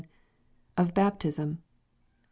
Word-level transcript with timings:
Of 0.77 0.95
Baptism. 0.95 1.47
28. 1.61 1.63